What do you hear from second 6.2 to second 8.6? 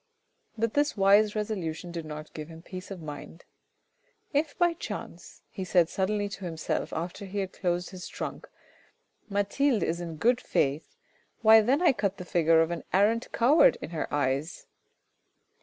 said to himself after he had closed his trunk,"